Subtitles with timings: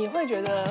[0.00, 0.64] 你会觉得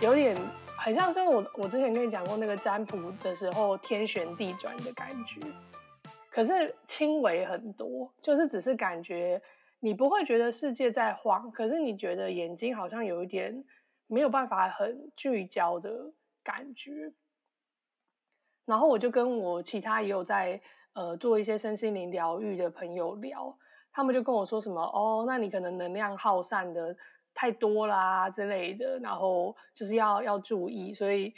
[0.00, 0.34] 有点
[0.78, 5.38] 很像，跟我我之前跟你讲过那个占卜的时候天旋地转的感觉，
[6.30, 9.42] 可是轻微很多，就是只是感觉
[9.80, 13.66] 你不会觉得世界在晃，可是你觉得眼睛好像有一点
[14.06, 17.12] 没有办法很聚焦的感觉。
[18.64, 20.58] 然后我就跟我其他也有在
[20.94, 23.58] 呃做一些身心灵疗愈的朋友聊，
[23.92, 26.96] 他们就跟我说什么哦，那你可能能量耗散的
[27.34, 31.34] 太多啦之类的，然后就是要要注意，所以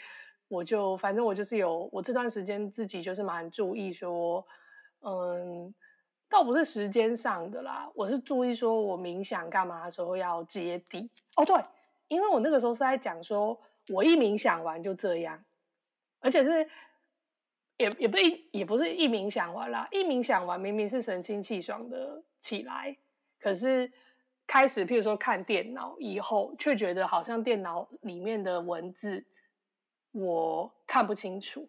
[0.48, 4.46] 我就反正我就是有我这段时间自己就是蛮注意说，
[5.00, 5.74] 嗯，
[6.28, 11.64] 倒不是时间上的啦，我是注意说我冥想干嘛的时候要接地哦，对，
[12.08, 15.44] 因为我那个时候是在讲说我一冥想完就这样，
[16.20, 16.68] 而且是。
[17.78, 22.96] 也也不一也不是一冥想完啦，一冥想完明明是神清气爽的起来，
[23.38, 23.92] 可是
[24.46, 29.24] 开始譬如说看电脑以后，却觉得好像电脑里面的文字
[30.12, 31.68] 我看不清楚，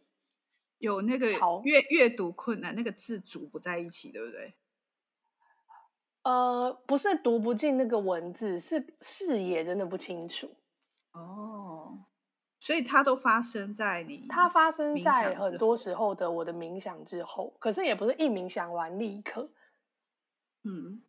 [0.78, 1.32] 有那个
[1.64, 4.54] 阅阅读困难，那个字组不在一起，对不对？
[6.24, 10.56] 呃，不是读不进那个文字，是视野真的不清楚。
[11.14, 12.06] 哦。
[12.60, 19.48] 所以它都发生在你，它发生在很多时候的我的冥想之后，可是也不是一冥想完立刻，
[20.64, 21.04] 嗯，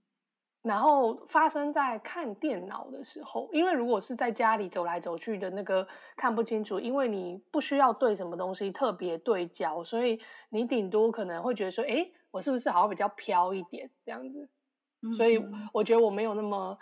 [0.68, 14.48] 然后发生在看电脑的时候，因为如果是在家里走来走去的那个看不清楚，因为你不需要对什么东西特别对焦，所以你顶多可能会觉得说，哎，我是不是好像比较飘一点这样子，
[15.02, 16.78] 嗯，所以我觉得我没有那么。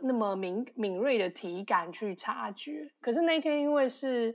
[0.00, 4.34] 那么敏敏锐的体感去察觉，可是那天因为是，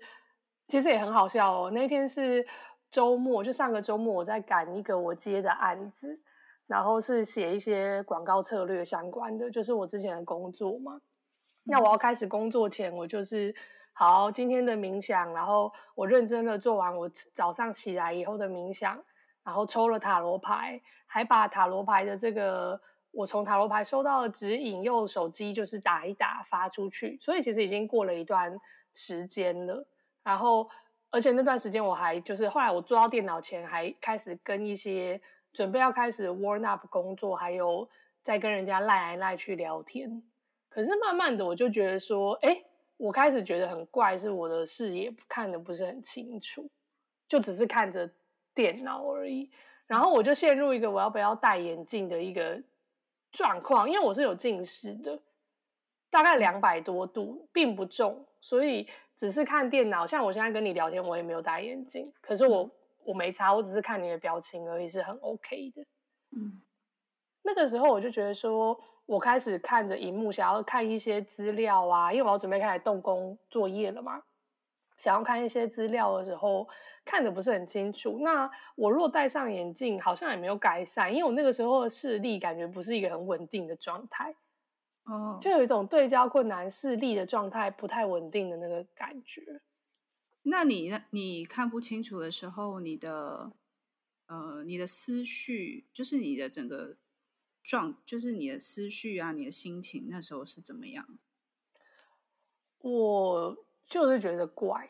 [0.68, 1.72] 其实也很好笑哦。
[1.72, 2.46] 那天是
[2.92, 6.20] 周末，就上个周末我在赶一个我接的案子，
[6.68, 11.02] 然后是写一些广告策略相关的，就是我之前的工作嘛。
[11.64, 13.56] 那我要开始工作前，我就是
[13.94, 19.04] 好今天的冥想，然后我认真的做完我早上起来以后的冥想，
[19.44, 22.82] 然后抽了塔罗牌，还把塔罗牌的这个。
[23.16, 28.60] 我从塔罗牌收到的指引，用手机就是打一打发出去，所以其实已经过了一段
[28.96, 29.86] 时间了。
[30.24, 30.68] 然后，
[31.12, 35.22] 而且那段时间我还就是后来我坐到电脑前，还开始跟一些
[35.54, 37.88] 准备要开始 warm up 工作，还有
[38.24, 40.24] 在跟人家赖来赖去聊天。
[40.70, 42.64] 可是慢慢的我就觉得说，哎，
[42.98, 46.70] 我开始觉得很怪，是我的视野看的不是很清楚，
[47.30, 48.10] 就只是看着
[48.54, 49.52] 电脑而已。
[49.88, 52.62] 然后我就陷入一个我要不要戴眼镜的一个。
[53.36, 55.20] 状况，因为我是有近视的，
[56.12, 58.88] 大概两百多度，并不重，所以
[59.18, 60.06] 只是看电脑。
[60.06, 62.70] 像我现在跟你聊天，我也没有戴眼镜，可是我
[63.06, 65.82] 我没差，我只是看你的表情而已，是很 OK 的。
[66.36, 66.62] 嗯，
[67.44, 74.24] 那个时候我就觉得说，我开始看着荧幕，想要看一些资料啊，因为我要准备开始动工作业了嘛。
[74.98, 76.70] 想要看一些资料的时候，
[77.04, 78.18] 看的不是很清楚。
[78.22, 84.36] 那我若戴上眼镜，好像也没有改善，因为我那个时候的视力感觉不是一个很稳定的状态。
[85.06, 89.42] 哦，就有一种对焦困难、视力的状态不太稳定的那个感觉。
[90.44, 93.52] 那你你看不清楚的时候，你的
[94.28, 96.98] 呃，你的思绪，就是你的整个
[97.64, 101.20] 状，就是你的思绪啊，你的心情，那时候是怎么样？
[102.80, 103.66] 我。
[103.90, 104.90] 就是觉得怪，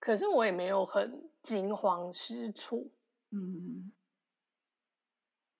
[0.00, 2.82] 可是我也没有很惊慌失措，
[3.30, 3.92] 嗯，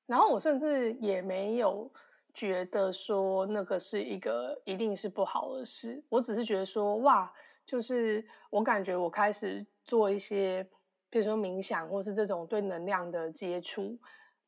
[0.06, 1.92] 然后我甚至也没有
[2.34, 7.32] 觉得说那个是一个一定是不好的事，我只是觉得说哇，
[7.70, 10.66] 就是我感觉我开始做一些，
[11.08, 13.98] 比如说冥想或是这种对能量的接触，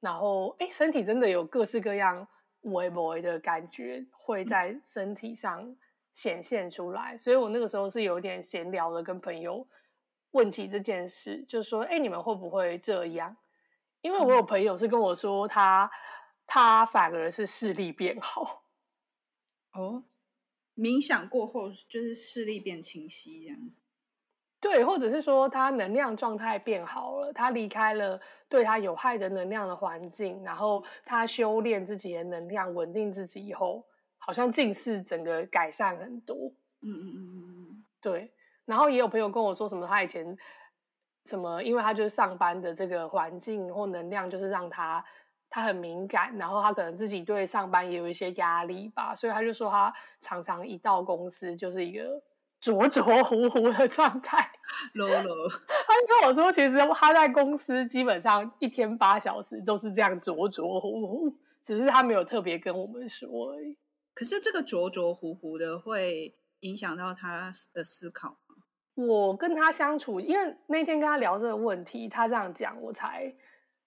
[0.01, 2.27] 然后哎，身体真的有各式各样
[2.63, 5.77] 微微的感觉会在身体上。
[6.15, 9.67] 显现出来，所以我那个时候是有点闲聊的，跟朋友
[10.33, 13.39] 问起这件事，就说：“哎，你们会不会这样？”
[14.03, 15.91] 因为我有朋友是跟我说他，
[16.47, 18.63] 他他反而是视力变好。
[19.73, 20.05] 哦，
[20.77, 23.79] 冥想过后就是视力变清晰这样子。
[24.61, 33.85] 对，或者是说他能量状态变好了，他离开了对他有害的能量的环境，然后他修炼自己的能量，稳定自己以后。
[34.25, 36.37] 好像近视整个改善很多，
[36.81, 37.43] 嗯嗯嗯嗯
[37.73, 38.33] 嗯，对。
[38.65, 40.39] 然后也有朋友跟我说什么，他以前
[41.27, 45.05] 什么，因为他就是上班的这个环境或能量，就是让他
[45.53, 52.23] 他很敏感，然后他可能自己对上班也有一些压力吧，所以他就说他常常一到公司就是一个
[52.59, 54.51] 浊浊糊糊的状态。
[54.95, 63.77] 啰啰，他就跟我说，其实他在公司基本上一天八小时都是这样浊浊糊糊，只是他没有特别跟我们说而已。
[64.15, 68.57] 可是这个浊浊糊糊的会影响到他的思考吗？
[68.95, 73.35] 我跟他相处，因为那天跟他聊这个问题，他这样讲，我才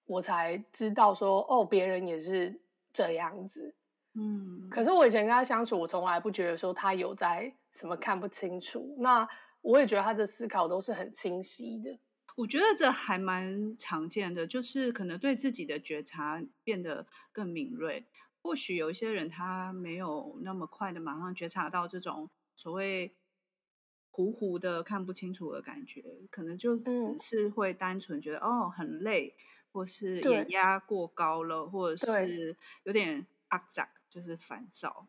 [0.06, 2.60] 我才知道说，哦，别人也是
[2.94, 3.76] 这样子。
[4.14, 8.96] 嗯，可是我以前跟他相处，我从来不觉得说他有在什么看不清楚。
[9.00, 9.28] 那
[9.62, 11.98] 我也觉得他的思考都是很清晰的。
[12.36, 18.06] 我觉得这还蛮常见的，就是可能对自己的觉察变得更敏锐。
[18.42, 23.16] 或许有一些人他没有那么快的马上觉察到这种所谓
[24.12, 29.36] 糊糊的看不清楚的感觉，可能就只是会单纯觉得、嗯、哦很累，
[29.76, 33.90] 或是眼压过高了，或者是有点阿杂。
[34.08, 35.08] 就是烦躁。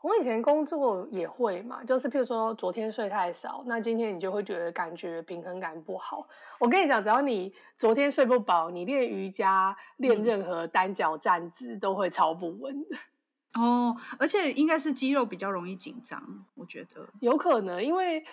[0.00, 6.26] 我以前工作也会嘛，就是譬如说昨天睡太少，那今天你就会觉得感觉平衡感不好。
[6.58, 12.74] 我跟你讲，只要你昨天睡不饱，你练瑜伽、练任何单脚站姿都会超不稳。
[13.52, 18.24] 哦，而且应该是肌肉比较容易紧张，我觉得有可能，因为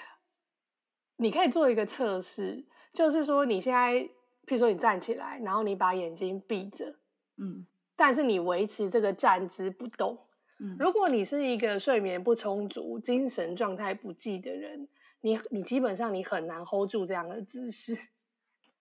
[1.18, 2.63] 你可以做一个测试，
[2.94, 4.10] 就是说你现在
[4.45, 6.95] 譬如说你站起来，然后你把眼睛闭着，
[7.38, 7.65] 嗯。
[7.97, 10.19] 但是你维持这个站姿不动，
[10.59, 14.89] 嗯，如果你是一个睡眠不充足、精神状态不济的人，
[15.21, 17.97] 你你基本上你很难 hold 住这样的姿势。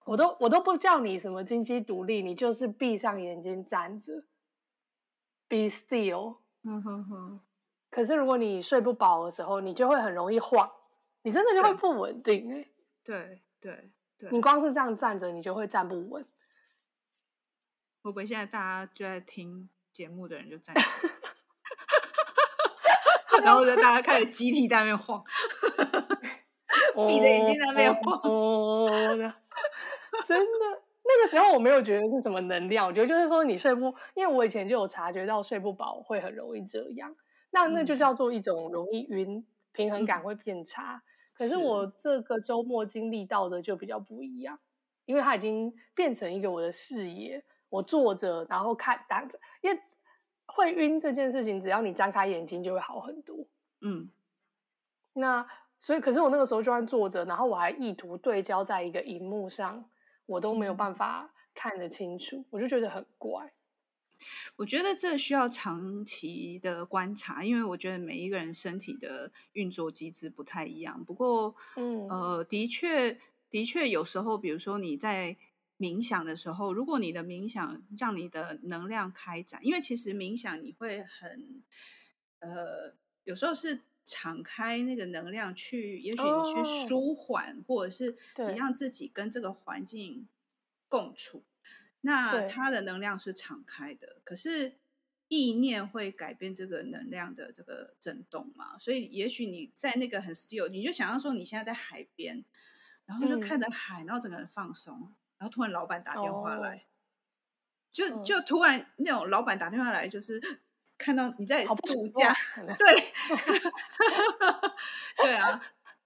[0.04, 4.24] 我都我都不叫你什么金鸡独立，你就是闭上眼睛站着
[5.48, 6.38] ，be still。
[6.64, 7.40] 嗯哼哼。
[7.90, 10.68] 可是如果你睡不饱的时候，你就会很容易晃，
[11.22, 12.66] 你真的就会不稳定欸。
[13.04, 14.30] 对对对。
[14.30, 16.24] 你光是这样站着，你就会站不稳。
[18.02, 20.88] 会不会现在大家就在听节目的人就站起来，
[23.42, 25.24] 然后就大家开始集体在那边晃，
[27.08, 28.20] 闭着眼睛在那边晃。
[28.22, 28.90] 哦，
[30.28, 37.16] 真的，那个时候我没有觉得是什么能量，我觉得就是说你睡不，因为我以前就有察觉到睡不饱会很容易这样，
[37.50, 40.96] 那那就叫做一种容易晕，平衡感会变差。
[40.96, 41.02] 嗯、
[41.34, 44.58] 可是我这个周末经历到的就比较不一样，
[45.04, 47.44] 因为它已经变成一个我的视野。
[47.70, 49.80] 我坐着，然后看，打着，因为
[50.46, 53.48] 会晕这件事情，只要你张开眼睛就会好很多。
[53.80, 54.10] 嗯，
[55.12, 55.48] 那
[55.80, 59.90] 所以，可是我那个时候就算坐着，然后我还意图对焦在一个荧幕上，
[60.26, 63.52] 我都没有办法看得清楚，嗯、我就觉得很怪。
[64.56, 71.04] 我觉得这需要长期的观察，因为我觉得每一个人身体的运作机制不太一样。
[71.04, 73.18] 不过，嗯，呃，的确，
[73.50, 75.36] 的确有时候，比如说你在。
[75.76, 81.64] 冥想的时候，如果你的冥想让你的能量开展，因为其实冥想你会很，
[82.38, 82.94] 呃，
[83.24, 88.16] 有时候是敞开那个能量去，也许你去舒缓，oh, 或者是
[88.48, 90.28] 你让自己跟这个环境
[90.88, 91.42] 共处，
[92.04, 94.16] 那它的能量是敞开的。
[94.24, 94.76] 可是
[95.28, 98.78] 意念会改变这个能量的这个震动嘛？
[98.78, 102.44] 所以也许你在那个很 still，你就想象说你现在在海边，
[103.06, 105.14] 然后就看着海，嗯、然后整个人放松。
[105.36, 106.80] 然后突然老板打电话来，oh.
[107.92, 110.40] 就就突然那种老板打电话来，就是
[110.96, 112.34] 看到你在度假，
[112.78, 113.12] 对，
[115.18, 115.60] 对啊，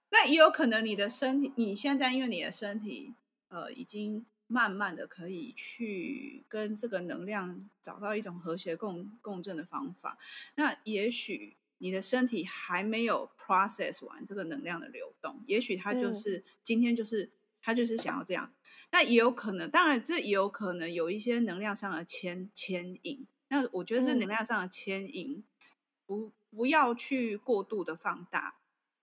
[0.09, 3.13] 那也有可能你的身体，你现在因为你的身体
[3.49, 10.17] 呃已经慢慢的可以去跟这个能量找到一种和谐共共振的方法，
[10.55, 17.31] 那也许你的身体还没有 process 完这个能量的流动，也许它就是、嗯、今天就是。
[17.61, 18.53] 他就是想要这样，
[18.89, 23.27] 那也有可能，当然这也有可能有一些能量上的牵牵引。
[23.49, 25.43] 那我觉得这能量上的牵引，
[26.05, 28.55] 不不要去过度的放大，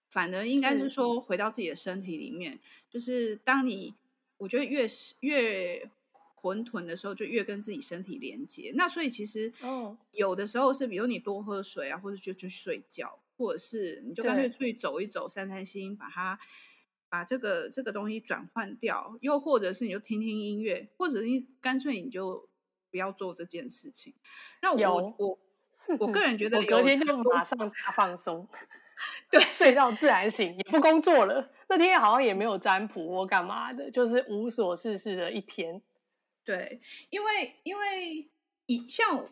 [0.09, 2.59] 反而应该是说回到自己的身体里面。
[2.89, 3.95] 就是当你
[4.39, 5.91] 我觉得越是越
[6.35, 8.73] 混沌的时候，就越跟自己身体连接。
[8.75, 16.39] 那所以其实哦有的时候是，比如你多喝水啊，或者就去睡觉，或者是你就干脆出去走一走，散散心，把它。
[17.09, 22.49] 把这个这个东西转换掉，又或者是你就听听音乐，或者是你干脆你就
[22.91, 24.13] 不要做这件事情。
[24.61, 25.39] 那我我
[26.01, 28.49] 我个人觉得，隔天就马上大放松，
[29.31, 31.51] 对，睡到自然醒，也不工作了。
[31.69, 35.83] 那天好像也没有占卜或干嘛的，就是无所事事的一天。
[36.45, 38.31] 对，因为因为
[38.67, 39.29] 以像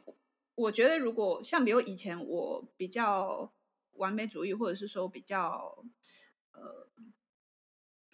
[0.54, 3.52] 我觉得，如果像比如以前我比较
[3.92, 5.84] 完美主义，或者是说比较
[6.52, 6.88] 呃。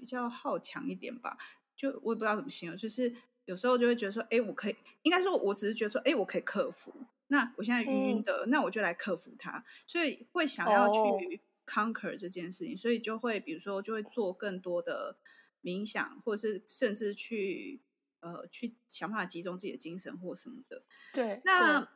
[0.00, 1.36] 比较好强一点吧，
[1.76, 3.14] 就我也不知道怎么形容，就是
[3.50, 6.94] 有时候就会觉得说，哎，我可以，应该说，我只是觉得说，哎，我可以克服。
[7.26, 15.16] 那我现在晕晕的，嗯、那我就来克服它，所以会想要去 conquer 这件事情，哦、所以就会比如说，就会做更多的
[15.64, 17.80] 冥想，或者是甚至去
[18.20, 20.84] 呃去想办法集中自己的精神或什么的。
[21.12, 21.88] 对，那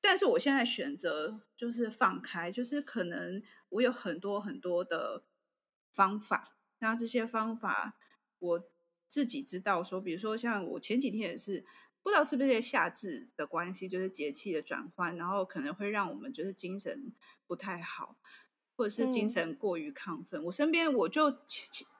[0.00, 5.24] 但是我现在选择就是放开，就是可能我有很多很多的
[5.90, 7.96] 方法，那这些方法
[8.38, 8.70] 我
[9.10, 11.66] 自己知道说，比如说像我前几天也是。
[12.02, 17.12] 不知道是不是夏至的关系，就是节气的转换，然后可能会让我们就是精神
[17.46, 18.16] 不太好，
[18.74, 20.40] 或者是精神过于亢奋。
[20.40, 21.24] 嗯、我身边我就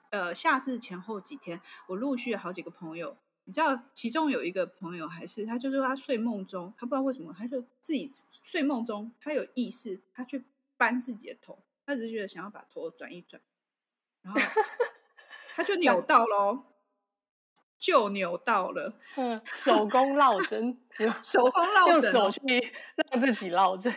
[0.09, 8.09] 呃夏至前后几天，我陆续有好几个朋友，你知道，其中有一个朋友还是他，就是说他睡梦中，他不知道为什么，他就自己
[8.41, 10.43] 睡梦中，他有意识，他去
[10.77, 13.39] 搬自己的头，他只是觉得想要把头转一转，
[14.23, 14.41] 然后
[15.53, 16.70] 他就扭到喽。
[17.81, 20.77] 就扭到了，嗯，手工落针，
[21.23, 23.91] 手工落针，用手去让自己落针，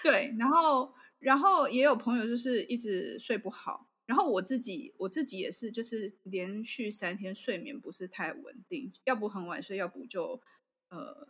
[0.00, 10.40] 对，然后，然后也有朋友就是一直睡不好，然后我自己，我自己也是，就是连续三天睡眠不是太稳定，要不很晚睡，要不就
[10.90, 11.26] 呃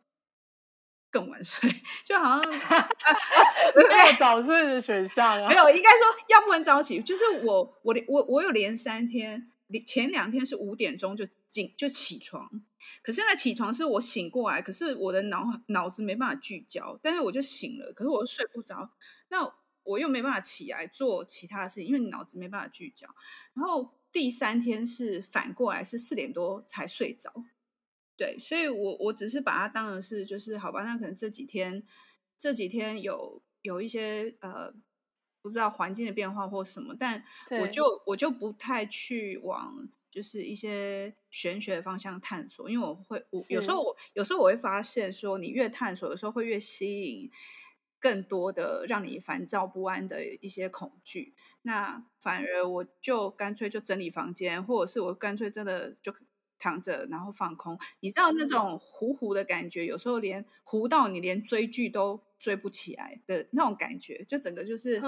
[1.10, 1.70] 更晚睡，
[2.04, 9.50] 就好像没有早睡的选项啊，没有，应该说要不很早起，就是我我我我有连三天。
[9.84, 12.48] 前两天是五点钟就进就起床，
[13.02, 18.88] 可是现在起床是我醒过来，可是我的脑脑子没办法聚焦，但是我就醒了，可是我又睡不着，
[19.28, 23.08] 那我又没办法起来做其他的事情，因为你脑子没办法聚焦。
[23.54, 27.32] 然后第三天是反过来，是四点多才睡着，
[28.16, 31.82] 对，所以我我只是把它当成是就是好吧，那可能这几天
[32.36, 34.72] 这几天有有一些呃。
[35.46, 37.22] 不知道环境的变化或什么，但
[37.60, 47.30] 我就我就不太去往就是一些玄学的方向探索，因为我会我有时候我有时候我会发现说，你越探索有时候，会越吸引
[48.00, 51.32] 更多的让你烦躁不安的一些恐惧。
[51.62, 56.12] 那反而我就干脆就整理房间，或者是我干脆真的就。
[56.58, 65.00] 躺着，然后放空，你知道那种糊糊的感觉，有时候连糊到你连追剧都追不起来的那种感觉，就整个就是，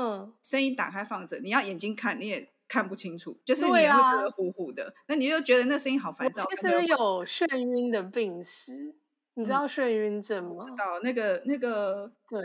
[0.43, 6.47] 声音打开放着，你要眼睛看你也看不清楚，就是你也会觉得糊糊的，那你又觉得那声音好烦躁。
[6.51, 8.95] 其实有眩晕的病史，
[9.35, 10.65] 你知道眩晕症吗？
[10.65, 12.41] 知道那个那个对，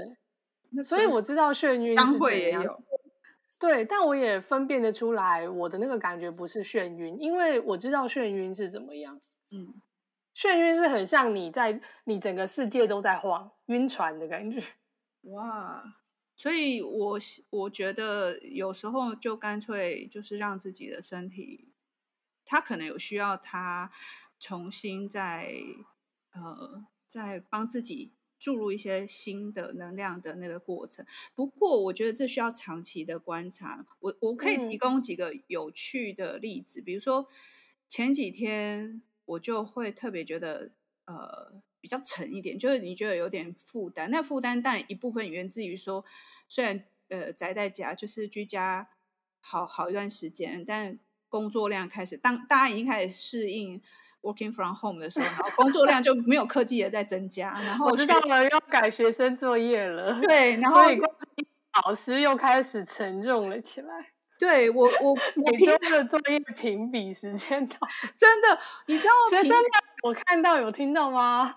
[0.71, 1.95] 那所以我知道眩晕。
[1.95, 2.81] 当会也有。
[3.59, 9.21] 对，但我也分辨得出来，我的那个感觉不是眩晕，因为我知道眩晕是怎么样。
[9.51, 9.73] 嗯，
[10.35, 14.63] 眩晕是很像你在你整个世界都在晃，晕船的感觉。
[15.31, 15.95] 哇，
[16.35, 21.73] 所以我我觉得有时候就干脆就是让自己的身体，
[22.45, 23.91] 他可能有需要，他
[24.39, 25.53] 重新再
[26.33, 28.13] 呃再帮自己。
[28.39, 33.85] 注入一些新的能量的那个过程，不过我觉得这需要长期的观察。
[34.01, 37.25] 我我可以提供几个有趣的例子，嗯、比如说
[37.87, 40.69] 前几天我就会特别觉得
[41.05, 44.09] 呃比较沉一点，就是你觉得有点负担。
[44.11, 46.03] 那负担但一部分源自于说，
[46.47, 48.89] 虽然呃宅在家就是居家
[49.39, 50.99] 好好一段时间，但
[51.29, 53.81] 工作量开始当大家已经开始适应。
[54.23, 60.17] Working from home 的时候，然后工作量就没有科技的在增加，然后我知道了，要改学生作业了。
[60.21, 60.79] 对，然后
[61.83, 64.12] 老师又开始沉重了起来。
[64.39, 67.75] 对我，我我平时的作业评比时间到，
[68.15, 69.57] 真的，你知道我学生
[70.03, 71.55] 我看到有听到吗？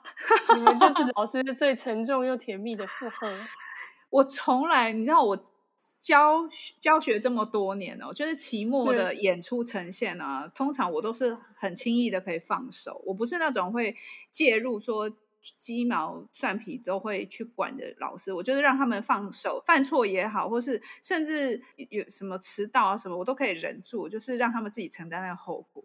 [0.54, 3.32] 你们就是老师最沉重又甜蜜的负荷。
[4.10, 5.52] 我从来，你知道我。
[6.00, 6.48] 教
[6.80, 13.94] 教学这么多年哦，就是期末的演出呈现啊，通常我都是很轻易的可以放手，我不是那种会
[14.30, 15.10] 介入说
[15.58, 25.84] 鸡毛蒜皮都会去管的老师，我就是让他们放手，犯错也好，或是甚至有什么迟到啊什么，我都可以忍住，就是让他们自己承担那个后果。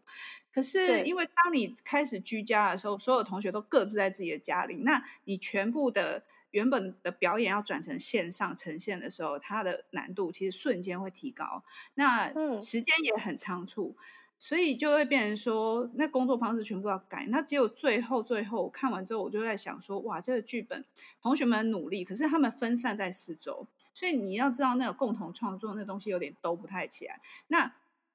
[0.53, 6.24] 可是因为当你开始居家的时候，所有同学都各自在自己的家里，那你全部的。
[6.51, 11.63] 原本的表演要转成线上呈现的时候，它的难度其实瞬间会提高，
[11.94, 12.27] 那
[12.60, 14.03] 时间也很仓促，嗯、
[14.42, 17.28] 所以就会变成说，那工作方式全部要改。
[17.30, 20.84] 那只有最后最后看完之后，我就在想说，哇，这个剧本
[21.22, 27.22] 同学们努力，可是他们分散在四周，所以你要知道那个共同创作那东西有点都不太起来。
[27.50, 27.72] 那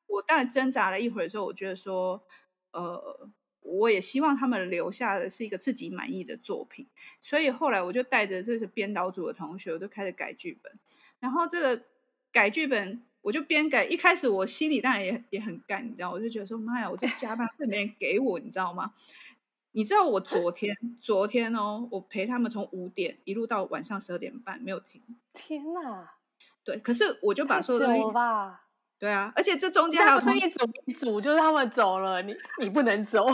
[0.09, 2.21] 我当然挣扎了一会儿之后，我觉得说，
[2.73, 3.31] 呃。
[3.69, 6.87] 我也希望他们留下的是一个自己满意的作品，
[7.19, 10.73] 所以后来我就带着这些编导组的同学，我就开始改剧本。
[11.19, 11.85] 然后这个
[12.31, 18.93] 改剧本，我就边改，一开始我心里当然也也很干，你知道，我就觉得说妈呀，我这加班费没人给我，你知道吗？
[19.73, 25.03] 你知道我昨天昨天哦，我陪他们从五点一路到晚上十二点半没有停。
[25.35, 26.13] 天哪！
[26.63, 28.63] 对，可是我就把所有东西吧。
[28.97, 33.27] 对啊，而且这中间还有同一组一组，就是他们走了，你你不能走。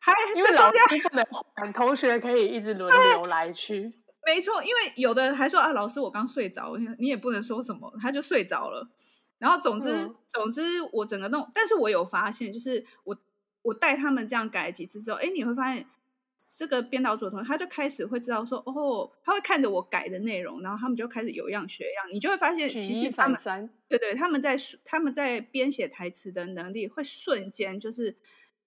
[0.00, 3.90] 还因为老师不能，同学可以一直轮流来去。
[4.24, 8.88] 没错，因为有的还说啊，老师我刚睡着，你也不能说什么，他就睡着了。
[9.38, 13.16] 然后总之、嗯、总之我整个弄，但是我有发现，就是我
[13.62, 15.84] 我带他们这样改几次之后，哎，你会发现
[16.56, 28.16] 这个编导组的同学他就开始会知道说，哦，他会看着我改的内容，然后他们就开始有样学样，你就会发现其实他们对对，他们在他们在编写台词的能力会瞬间就是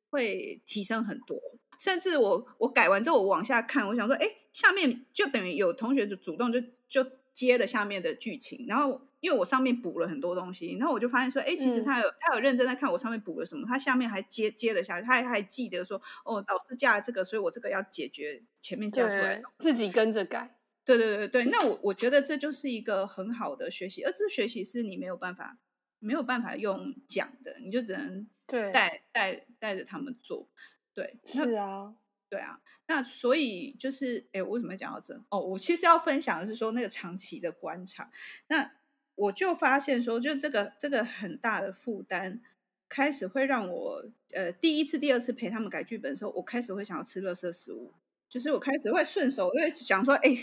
[0.10, 1.38] 会提升很多。
[1.78, 20.58] 甚至我我改完之后，我往下看，我想说，哎，下面就等于有同学就主动就就接了下面的剧情，然后因为我上面补了很多东西，然后我就发现说，哎，其实他有、嗯、他有认真在看我上面补了什么，他下面还接接了下去，他还还记得说，哦，老师加了这个，所以我这个要解决前面加出来的，自己跟着改。
[20.86, 25.58] 对对对对，那我我觉得这就是一个很好的学习，而这学习是你没有办法
[25.98, 30.48] 没有办法用讲的，你就只能带带带带着他们做。
[30.96, 31.94] 对，是啊，
[32.30, 35.22] 对啊，那所以就是，哎，我为什么要讲到这？
[35.30, 38.10] 哦，我其实要分享的是说那个长期的观察，
[38.48, 38.72] 那
[39.16, 42.40] 我就发现说，就这个这个很大的负担，
[42.88, 47.94] 开始会让我，呃，第一次、第二次陪他们改剧本的时候，我开始会想要吃垃圾食物，
[48.30, 50.34] 就是我开始会顺手，因为想说，哎，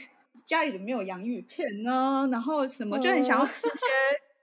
[0.44, 2.28] 家里怎么没有洋芋片呢？
[2.30, 3.86] 然后什么就很想要吃一些。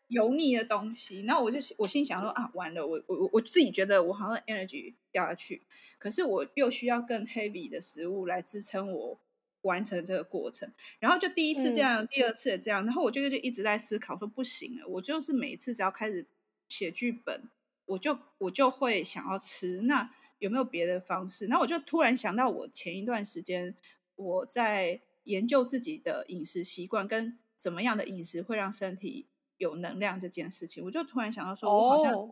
[0.09, 5.61] 油腻的东西，然后我就我心想说啊，完了，我我我自己觉得我好像 energy 掉下去，
[5.97, 9.19] 可是我又需要更 heavy 的食物来支撑我
[9.61, 10.71] 完成这个过程。
[10.99, 16.25] 然后就第一次这样，嗯、第二次也这样，然后我就就一直在思考说不行了，我就是每一次只要开始
[16.67, 17.43] 写剧本，
[17.85, 19.81] 我就我就会想要吃。
[19.81, 21.47] 那有没有别的方式？
[21.47, 23.75] 那我就突然想到，我前一段时间
[24.15, 29.27] 我在研究自己的饮食习惯，跟怎么样的饮食会让身体。
[29.59, 32.31] 有能量这件事情，我就突然想到说，我好像、oh.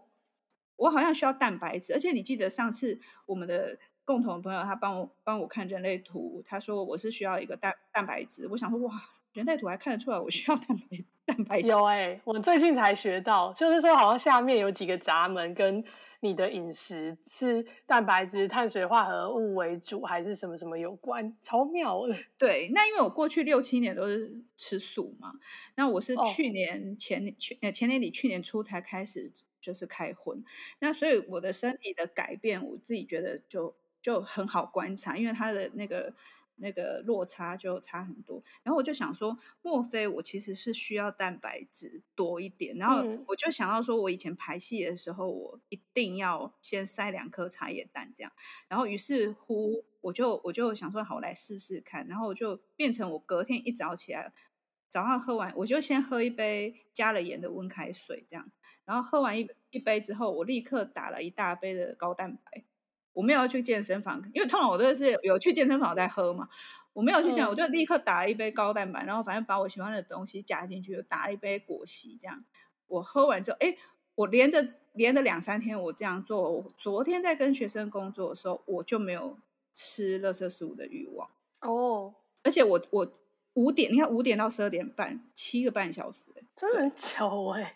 [0.78, 9.00] 我好像需要蛋白质，而且你记得上次我们的共同的朋友他帮我帮我看人类图，他说我是需要一个蛋蛋白质，我想说哇，
[9.34, 11.68] 人类图还看得出来我需要蛋白蛋白质。
[11.68, 15.84] 有哎、欸，我最近才学到，就是说好像下面有几个闸门跟。
[16.20, 21.36] 你的饮食是蛋白质、碳水化合物为主，还是什么什么有关？
[21.44, 22.16] 超妙的。
[22.38, 25.34] 对，那因为我过去六七年都是吃素嘛，
[25.76, 30.44] 那我是去年前年去呃、哦、前年底去年初才开始就是开荤，
[30.80, 36.14] 那所以我的身体的改变，我自己觉得就就很好观察，因为它的那个。
[36.58, 42.76] 那个落差就差很多，然后我就想说，莫非我其实是需要蛋白质多一点？
[42.78, 48.32] 然后我就想到说，我以前排戏的时候，我一定要先塞两颗茶叶蛋这样。
[48.68, 52.08] 然后于是乎，我就我就想说，好，我来试试看。
[52.08, 54.34] 然后我就变成我隔天一早起来，
[54.88, 58.52] 早上喝完，我就先喝一杯加了盐的温开水这样。
[58.86, 62.64] 然后喝完一一杯之后，我立刻打了一大杯的高蛋白。
[63.18, 66.48] 我没有要去健身房，因为通常我都是有去健身房在喝嘛。
[66.94, 72.46] 我没有去讲，我就立刻打了一杯高蛋白，然后反正把我喜欢的东西加进去，就打了一杯果昔，这样。
[72.86, 73.76] 我喝完之后，哎，
[74.14, 76.52] 我连着连着两三天我这样做。
[76.52, 79.40] 我昨天在跟学生工作的时候，我就没有
[79.74, 81.28] 吃垃圾食物的欲望
[81.62, 82.14] 哦。
[82.44, 83.12] 而且我我
[83.54, 87.76] 五点，你看五点到十二点半，七个半小时，真的很 久哎。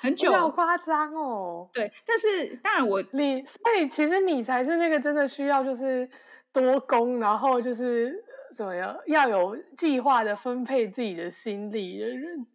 [0.00, 1.68] 很久，好夸张哦。
[1.72, 6.08] 对，但是当然我你，所以其实你才是那个真的需要就是
[6.52, 8.14] 多工，然后就是
[8.56, 12.46] 怎么样要有计划的分配自己的心力的人。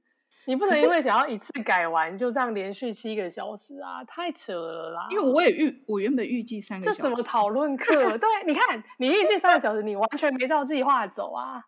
[0.48, 5.08] 你不能因为想要一次改完就这样连续七个小时啊，太扯了啦！
[5.10, 6.98] 因为我也预我原本预计三个小时。
[6.98, 7.94] 这什么讨论课？
[8.20, 11.64] 对，你看你预计三个小时，你完全没照计划走啊。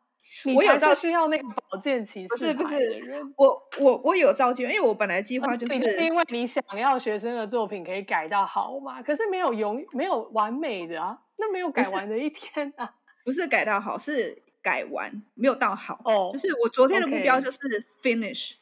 [0.56, 3.02] 我有照是要那个保健期，不是不是，
[3.36, 12.94] 我我我有照计划，因为我本来计划就是，是因为你想要学生的作品可以改到好嘛，可是没有永没有完美的啊，那没有改完的一天啊，
[13.26, 17.60] 不是，改到好，是改完没有到好哦，就是我昨天的目标就是
[18.02, 18.58] finish，okay.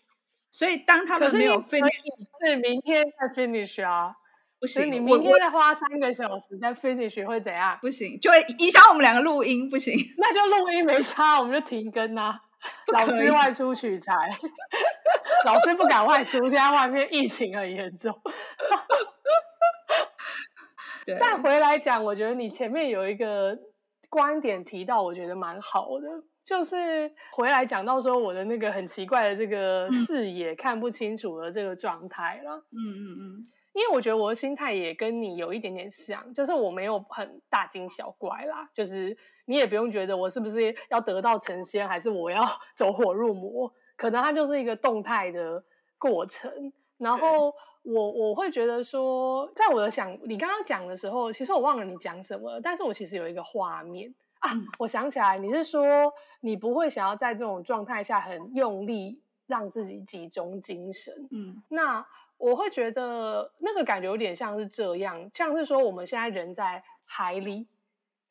[0.51, 1.91] 所以当他们没有 finish，
[2.45, 4.15] 是明天再 finish 啊。
[4.59, 7.77] 不行，你明天再花三个小时在 finish 会怎样？
[7.81, 9.69] 不行，就会影响我们两个录音。
[9.69, 12.39] 不行， 那就录音没差，我们就停更啊。
[12.91, 14.11] 老师外出取材，
[15.45, 18.11] 老师不敢外出，现在外面疫情很严重。
[21.05, 21.15] 对。
[21.19, 23.55] 但回来讲，我觉得你前面有一个
[24.09, 26.07] 观点提到，我觉得蛮好的，
[26.43, 32.65] 就是回来讲到说我的那个很奇怪的这个视野、嗯、看不清楚的这个状态了。
[32.71, 33.47] 嗯嗯嗯。
[33.75, 45.65] 因为我觉得我的心态也跟你有一点点像，就是我没有很大惊小怪啦，就是你也不用觉得我是不是要得道成仙，还是我要 走火入魔，可能它就是一个动态的
[45.97, 46.71] 过程。
[46.97, 61.27] 然后我我会觉得说，在我的想你刚刚讲的时候，其实我忘了你讲什么，但是我其实有一个画面啊，我想起来，你是说你不会想要在这种状态下很用力让自己集中精神？
[61.31, 62.05] 嗯，那
[62.37, 67.67] 我会觉得那个感觉有点像是这样，像是说我们现在人在海里，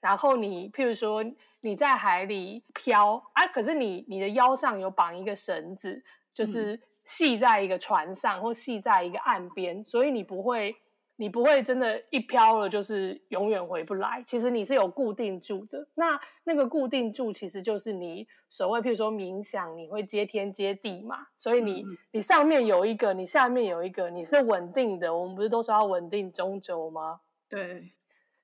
[0.00, 1.24] 然后你譬如说
[1.60, 10.76] 你在海里漂啊，可是你你的腰上有绑一个绳子，就是系在一个船上或系在一个岸边，所以你不会。
[11.16, 14.24] 你不会真的，一飘了就是永远回不来。
[14.26, 21.26] 其实你是有固定住的，那那个固定住其实就是你所谓，譬如说冥想，你会接天接地嘛。
[21.38, 25.16] 所以你你上面有一个，你下面有一个，你是稳定的。
[25.16, 27.20] 我们不是都说要稳定中轴吗？
[27.48, 27.90] 对。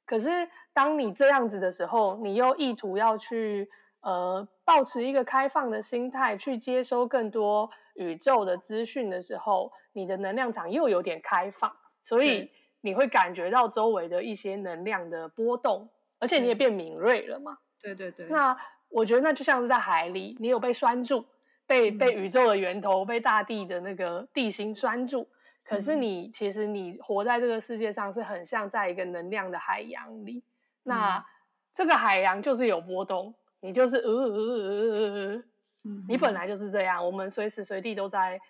[0.07, 3.69] 可是当你这样子的时候，你又意图要去
[4.01, 12.51] 呃保持一个开放的心态，去接收更多宇宙的资讯的时候，你的能量场又有点开放，所以。
[12.83, 17.59] 你会感觉到周围的一些能量的波动，而且你也变敏锐了嘛？
[17.79, 18.25] 对对对。
[18.29, 18.57] 那
[18.89, 21.27] 我觉得那就像是在海里，你有被拴住，
[21.67, 25.29] 被被宇宙的源头、被大地的那个地心拴住。
[25.63, 30.43] 可是你其实你活在这个世界上是很像在一个能量的海洋里。
[30.83, 31.27] 那
[31.75, 35.43] 这个海洋就是有波动，你就是呃呃呃呃呃，
[36.09, 37.05] 你本来就是这样。
[37.05, 38.41] 我们随时随地都在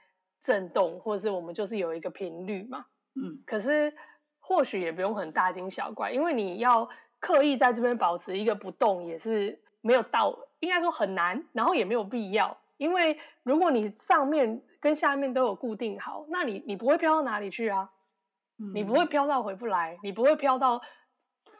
[0.45, 2.87] 震动，或者是我们就是有一个频率嘛。
[3.15, 3.43] 嗯。
[3.47, 3.95] 可是。
[4.43, 6.89] 或许也不用很大惊小怪，因为你要
[7.21, 12.59] 刻意在这边保持一个不动，也是没有到，应该说很难，然后也没有必要。
[12.77, 17.91] 因为如果你上面跟下面都有固定好，那你你不会飘到哪里去啊？
[18.59, 20.83] 嗯、你不会飘到回不来，你不会飘到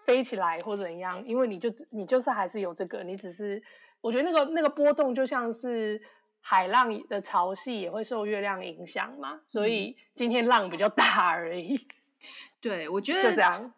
[0.05, 3.63] 飞起来或怎样，因为你就你就是还是有这个，你只是
[4.01, 6.03] 我觉得那个那个波动就像是
[6.41, 11.87] 海浪的潮汐也会受月亮影响嘛，所以今天浪比较大而已。
[12.61, 13.73] 对，我觉得这样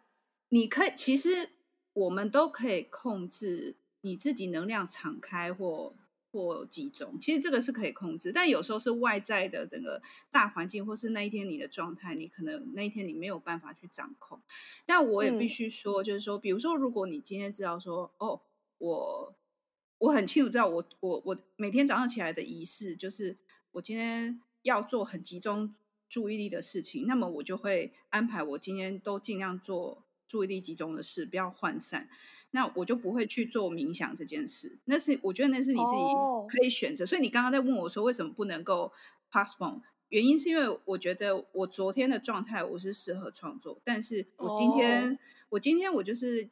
[0.49, 1.49] 你可以，其实
[1.93, 5.93] 我们都可以控制你自己能量敞开或
[6.31, 8.31] 或集中，其实这个是可以控制。
[8.31, 14.41] 但有时候是外在的整个大环境，或是那一天你的状态，你可能那一天你没有办法去掌控。
[14.85, 18.41] 但我也必须说，就是说，比如说，如果你今天知道说，哦，
[18.79, 19.35] 我
[19.97, 23.37] 我很清楚知道我，我我我每天早上起来的仪式，就是
[23.71, 25.73] 我今天要做很集中。
[26.09, 32.07] 注意力的事情，那么我就会安排我今天都尽量做注意力集中的事，不要涣散。
[32.51, 34.77] 那我就不会去做冥想这件事。
[34.85, 37.03] 那是我觉得那是你自己可以选择。
[37.03, 37.09] Oh.
[37.09, 38.93] 所以你刚刚在问我说为什么不能够
[39.31, 39.81] postpone？
[40.09, 45.17] 原因是因为我觉得我昨天的状态我是适合创作，但是我今天、oh.
[45.49, 46.47] 我今天我就是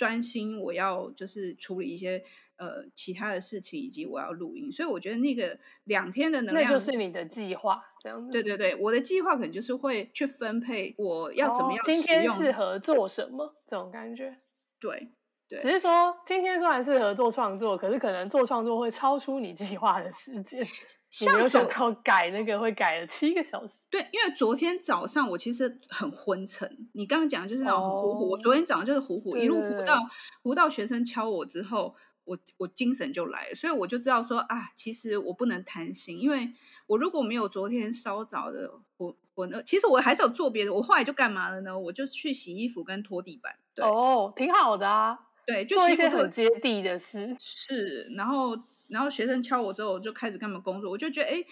[0.00, 2.24] 专心，我要就是处理一些。
[2.60, 8.30] 呃，其他的事情以及我要录音，所以我觉得那个两天的能量，那就是你的计划，这样子。
[8.30, 14.36] 对对对，我的计划可能就是会去分配我要怎么样哦，今天适合做什么这种感觉。
[14.78, 15.08] 对
[15.50, 20.64] 对，只是说今天虽然适合做创作，可是可能做创作会超出你计划的时间。
[21.20, 23.72] 你没有想到改那个会改了七个小时。
[23.90, 28.20] 对，因为昨天早上我其实很昏沉，你刚刚讲的就是那种糊糊。
[28.20, 30.00] Oh, 我昨天早上就是糊糊，一路糊到
[30.42, 31.96] 糊到学生敲我之后。
[32.24, 36.52] 我我精神就来了，所以我就知道说啊，其实我不能贪心，因为
[36.86, 40.72] 我如果没有昨天稍早的混混，其实我还是有做别的。
[40.72, 41.76] 我后来就干嘛了呢？
[41.76, 43.56] 我就去洗衣服跟拖地板。
[43.74, 45.18] 对哦，挺好的啊。
[45.52, 47.36] 对，就做一些很接地的事。
[47.38, 48.56] 是，然后
[48.88, 50.90] 然后学生敲我之后，我就开始干嘛工作。
[50.90, 51.44] 我就觉得哎，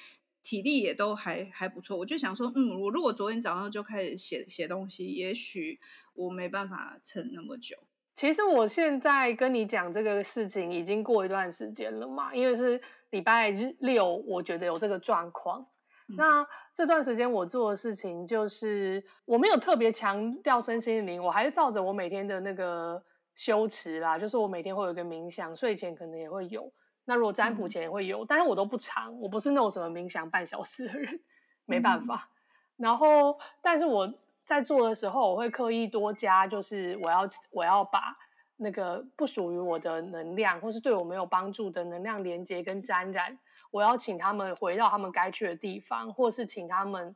[0.42, 1.96] 体力也都还还不错。
[1.96, 5.78] 我就想说，嗯，我如果昨天早上就开始写写东西，也许
[6.14, 7.76] 我没办法撑那么久。
[8.16, 12.80] 其实我现在跟你讲这个事情已经过一段时间了嘛，因为是
[13.11, 15.64] 礼拜六，我觉得有这个状况。
[16.08, 23.00] 嗯、那这段时间我做的事情就是，我没有特别强调身心灵，我还是照着我每天的那个
[23.38, 26.70] 修持啦，就是我每天会有一个冥想，睡前可能也会有，
[27.07, 31.20] 那如果占卜前也会有，嗯、但是我都不长，我不是那种什么冥想半小时的人，
[31.64, 32.29] 没办法。
[32.77, 34.12] 嗯、然后，但是我。
[34.48, 38.16] 在做的时候，我会刻意多加，就是我要我要把
[38.57, 43.38] 那个不属于我的能量，或是对我没有帮助的能量连接跟沾染，
[43.70, 47.14] 我要请他们回到他们该去的地方，或是请他们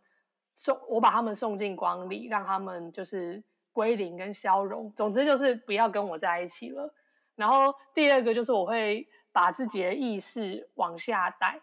[0.56, 4.92] 送我把他们送进光里，让他们就是归零跟消融。
[4.92, 6.92] 总之就是不要跟我在一起了。
[7.36, 11.60] 然后第二个就是我会把自己的意识往下带，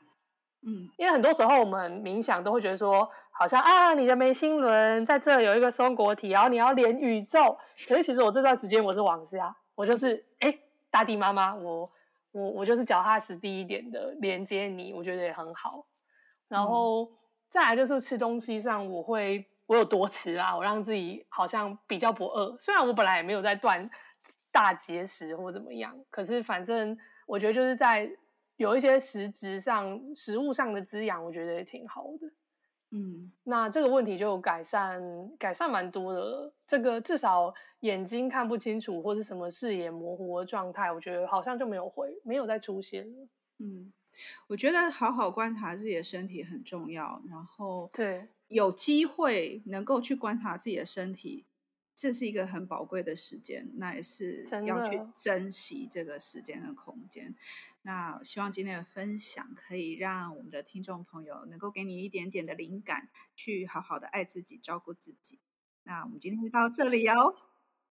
[0.66, 3.10] 嗯，因为很多时候我们冥想都会觉得说。
[3.32, 7.58] 好像啊，你的眉心轮在这有一个松果体，然后你要连宇宙。
[7.88, 10.60] 可是其实我这段时间我是往下，我就是哎，
[10.92, 11.90] 大地妈妈，我
[12.34, 15.86] 我我就是脚踏实地一点的连接你，我觉得也很好。
[16.50, 17.10] 然后、嗯、
[17.50, 22.58] 再来就是吃东西上，我会我有多吃啊，我让自己好像比较不饿。
[22.60, 23.92] 虽然我本来也没有在断
[24.52, 26.04] 大节食或怎么样。
[26.10, 28.10] 可是反正我觉得就是在
[28.58, 32.32] 有一些实质上、食物上的滋养，我觉得也挺好的。
[32.90, 35.04] 嗯，那这个问题就改善，
[35.38, 36.54] 改善蛮多的了。
[36.68, 43.28] 这个至少眼睛看不清楚或是什么视野模糊的状态，我觉得好像就没有回，没有再出现了。
[43.60, 43.94] 嗯，
[44.48, 47.22] 我觉得好好观察自己的身体很重要。
[47.30, 51.46] 然后，对，有机会能够去观察自己的身体，
[51.96, 57.36] 这是一个很宝贵的时间，那也是要去珍惜这个时间和空间。
[57.84, 65.40] 那希望今天的分享可以让我们的听众朋友能够给你一点点的灵感，去好好的爱自己，照顾自己。
[65.84, 67.36] 那我们今天就到这里哦。